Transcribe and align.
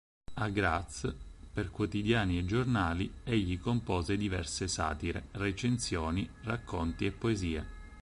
A 0.33 0.49
Graz, 0.49 1.13
per 1.53 1.69
quotidiani 1.69 2.39
e 2.39 2.45
giornali, 2.45 3.13
egli 3.23 3.59
compose 3.59 4.17
diverse 4.17 4.67
satire, 4.67 5.27
recensioni, 5.33 6.27
racconti 6.41 7.05
e 7.05 7.11
poesie. 7.11 7.63